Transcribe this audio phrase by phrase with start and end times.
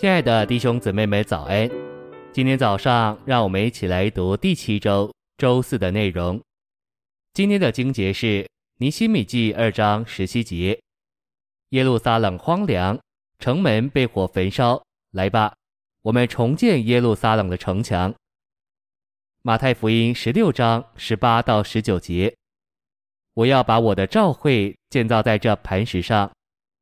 [0.00, 1.68] 亲爱的弟兄姊妹们，早安！
[2.32, 6.40] 今天早上，让我们一起来读第七周周四的内容。
[7.34, 10.80] 今天的经节是尼希米记二章十七节：
[11.70, 12.96] 耶路撒冷荒凉，
[13.40, 14.80] 城门被火焚烧。
[15.10, 15.52] 来吧，
[16.02, 18.14] 我们重建耶路撒冷的城墙。
[19.42, 22.32] 马太福音十六章十八到十九节：
[23.34, 26.30] 我要把我的召会建造在这磐石上，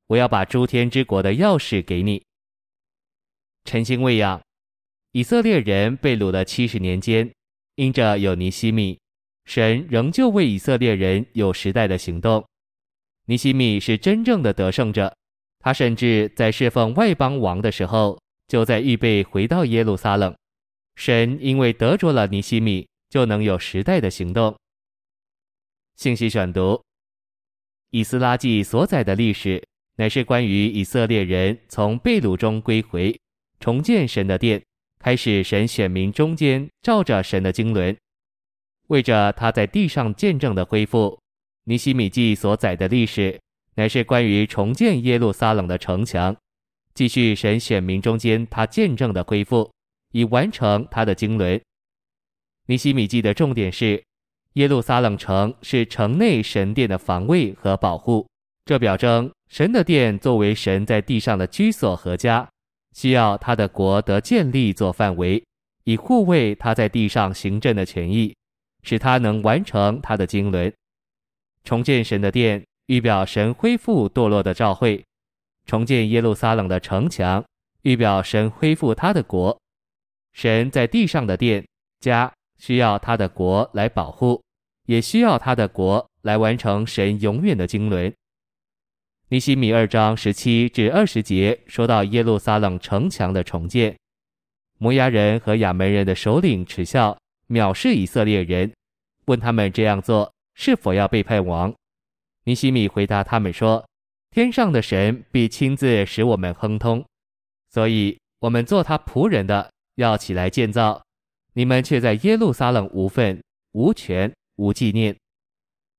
[0.09, 2.26] 我要把诸天之国的钥匙给你。
[3.66, 4.41] 晨星喂养，
[5.11, 7.30] 以色列人被掳的七十年间，
[7.74, 8.97] 因着有尼希米，
[9.45, 12.47] 神仍旧为以色列人有时代的行动。
[13.27, 15.12] 尼希米是真正的得胜者，
[15.59, 18.16] 他甚至在侍奉外邦王的时候，
[18.47, 20.33] 就在预备回到耶路撒冷。
[20.95, 24.57] 神因为得着了尼希米，就能有时代的行动。
[25.96, 26.80] 信息选读：
[27.91, 29.60] 以斯拉记所载的历史，
[29.96, 33.18] 乃是关于以色列人从被掳中归回。
[33.60, 34.62] 重建神的殿，
[34.99, 37.96] 开始神选民中间照着神的经纶，
[38.88, 41.18] 为着他在地上见证的恢复。
[41.65, 43.40] 尼希米记所载的历史，
[43.74, 46.37] 乃是关于重建耶路撒冷的城墙，
[46.95, 49.71] 继续神选民中间他见证的恢复，
[50.12, 51.60] 以完成他的经纶。
[52.66, 54.02] 尼希米记的重点是，
[54.54, 58.27] 耶路撒冷城是城内神殿的防卫和保护，
[58.65, 62.49] 这表征神的殿作为神在地上的居所和家。
[62.97, 65.44] 需要他的国得建立做范围，
[65.84, 68.34] 以护卫他在地上行政的权益，
[68.83, 70.72] 使他能完成他的经纶。
[71.62, 75.03] 重建神的殿，预表神恢复堕落的召会；
[75.67, 77.44] 重建耶路撒冷的城墙，
[77.83, 79.61] 预表神恢复他的国。
[80.33, 81.67] 神在地上的殿
[82.00, 84.43] 家，需要他的国来保护，
[84.87, 88.15] 也需要他的国来完成神永远的经纶。
[89.28, 93.97] 尼希米二章十七至二十节说到耶路撒冷城墙的重建，
[94.78, 97.19] 摩押人和亚扪人的首领耻笑
[97.49, 98.73] 藐视以色列人，
[99.25, 101.75] 问他们这样做是否要背叛王。
[102.45, 103.84] 尼希米回答他们说
[104.31, 107.05] ：“天上的神必亲自使我们亨通，
[107.69, 111.03] 所以我们做他仆人的要起来建造，
[111.55, 113.43] 你们却在耶路撒冷无份、
[113.73, 115.17] 无权、无纪念。”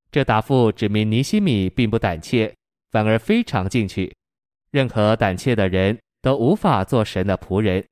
[0.10, 2.56] 这答复指明尼希米并不胆怯。
[2.92, 4.16] 反而非常进取，
[4.72, 7.86] 任何胆怯的人都无法做神的仆人。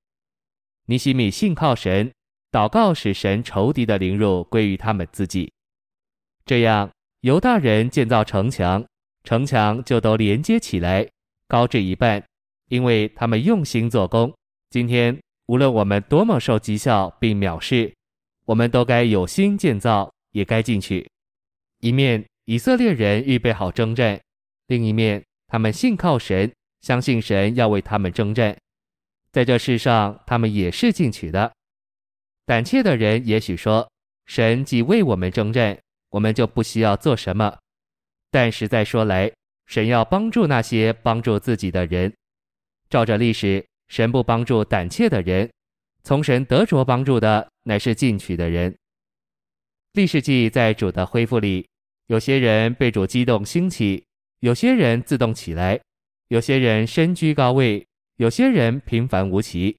[0.86, 2.12] 尼希米信靠神，
[2.52, 5.52] 祷告使神仇敌的凌辱归于他们自己。
[6.46, 6.90] 这样，
[7.22, 8.86] 犹大人建造城墙，
[9.24, 11.08] 城墙就都连接起来，
[11.48, 12.24] 高至一半，
[12.70, 14.32] 因为他们用心做工。
[14.70, 17.94] 今天，无论我们多么受讥笑并藐视，
[18.46, 21.10] 我们都该有心建造，也该进去。
[21.80, 24.20] 一面，以色列人预备好征战。
[24.68, 28.58] 另一面，他们信靠神，相信神要为他们征战，
[29.31, 31.52] 在这世上，他们也是进取的。
[32.46, 33.90] 胆怯的人也许说
[34.26, 35.78] ：“神既为我们征战，
[36.09, 37.58] 我们就不需要做什么。”
[38.31, 39.31] 但实在说来，
[39.66, 42.14] 神要帮助那些帮助自己的人。
[42.90, 45.52] 照着历史，神不帮助胆怯的人，
[46.03, 48.76] 从神得着帮助的乃是进取的人。
[49.94, 51.68] 历史记在主的恢复里，
[52.08, 54.05] 有些人被主激动兴起。
[54.46, 55.80] 有些人自动起来，
[56.28, 57.84] 有些人身居高位，
[58.18, 59.76] 有些人平凡无奇，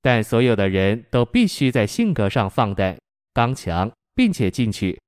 [0.00, 2.96] 但所有的人都必须在性格上放胆、
[3.34, 4.98] 刚强，并且进取。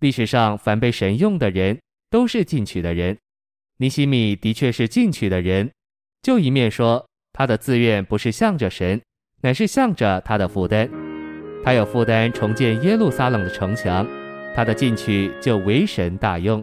[0.00, 3.16] 历史上凡被神用的人都是进取的人。
[3.78, 5.70] 尼西米的确是进取的人，
[6.20, 9.00] 就一面说他的自愿不是向着神，
[9.40, 10.86] 乃是向着他的负担。
[11.64, 14.06] 他有负担重建耶路撒冷的城墙，
[14.54, 16.62] 他的进取就为神大用。